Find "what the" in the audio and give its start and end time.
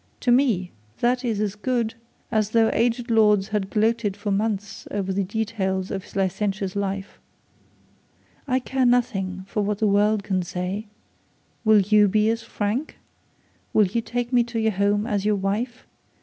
9.61-9.85